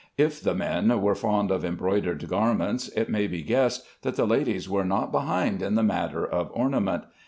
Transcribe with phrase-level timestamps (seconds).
[0.17, 4.67] If the men were fond of embroidered garments, it may be guessed that the ladies
[4.67, 7.03] were not behind in the matter of ornament.